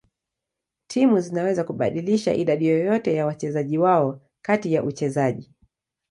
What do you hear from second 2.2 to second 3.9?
idadi yoyote ya wachezaji